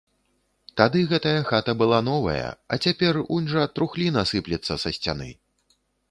[0.79, 5.29] Тады гэтая хата была новая, а цяпер унь жа трухліна сыплецца са сцяны!